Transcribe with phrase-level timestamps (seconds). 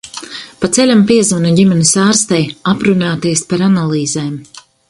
[0.63, 2.41] Pa ceļam piezvanu ģimenes ārstei,
[2.75, 4.35] aprunāties par analīzēm.